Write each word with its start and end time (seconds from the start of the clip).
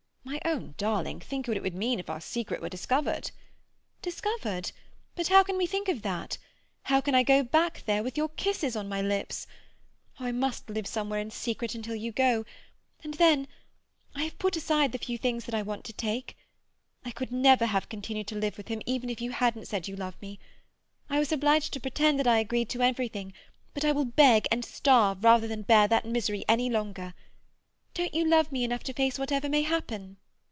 "My 0.23 0.39
own 0.45 0.75
darling, 0.77 1.19
think 1.19 1.47
what 1.47 1.57
it 1.57 1.63
would 1.63 1.73
mean 1.75 1.99
if 1.99 2.07
our 2.09 2.21
secret 2.21 2.61
were 2.61 2.69
discovered—" 2.69 3.31
"Discovered? 4.03 4.71
But 5.15 5.27
how 5.29 5.41
can 5.43 5.57
we 5.57 5.65
think 5.65 5.89
of 5.89 6.03
that? 6.03 6.37
How 6.83 7.01
can 7.01 7.15
I 7.15 7.23
go 7.23 7.41
back 7.43 7.83
there, 7.87 8.03
with 8.03 8.15
your 8.17 8.29
kisses 8.29 8.75
on 8.75 8.87
my 8.87 9.01
lips? 9.01 9.47
Oh, 10.19 10.25
I 10.25 10.31
must 10.31 10.69
live 10.69 10.85
somewhere 10.85 11.19
in 11.19 11.31
secret 11.31 11.73
until 11.73 11.95
you 11.95 12.11
go, 12.11 12.45
and 13.03 13.15
then—I 13.15 14.23
have 14.23 14.37
put 14.37 14.55
aside 14.55 14.91
the 14.91 14.99
few 14.99 15.17
things 15.17 15.45
that 15.45 15.55
I 15.55 15.63
want 15.63 15.83
to 15.85 15.93
take. 15.93 16.37
I 17.03 17.09
could 17.11 17.31
never 17.31 17.65
have 17.65 17.89
continued 17.89 18.27
to 18.27 18.35
live 18.35 18.57
with 18.57 18.67
him 18.67 18.81
even 18.85 19.09
if 19.09 19.21
you 19.21 19.31
hadn't 19.31 19.67
said 19.67 19.87
you 19.87 19.95
love 19.95 20.21
me. 20.21 20.39
I 21.09 21.17
was 21.17 21.31
obliged 21.31 21.73
to 21.73 21.79
pretend 21.79 22.19
that 22.19 22.27
I 22.27 22.37
agreed 22.37 22.69
to 22.69 22.83
everything, 22.83 23.33
but 23.73 23.83
I 23.83 23.91
will 23.91 24.05
beg 24.05 24.47
and 24.51 24.63
starve 24.63 25.23
rather 25.23 25.47
than 25.47 25.63
bear 25.63 25.87
that 25.87 26.05
misery 26.05 26.45
any 26.47 26.69
longer. 26.69 27.15
Don't 27.93 28.13
you 28.15 28.25
love 28.25 28.53
me 28.53 28.63
enough 28.63 28.83
to 28.83 28.93
face 28.93 29.19
whatever 29.19 29.49
may 29.49 29.63
happen?" 29.63 30.15